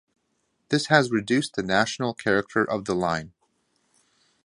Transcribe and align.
This 0.69 0.87
has 0.87 1.11
reduced 1.11 1.55
the 1.55 1.61
national 1.61 2.15
character 2.15 2.65
of 2.67 2.85
the 2.85 2.95
line. 2.95 3.33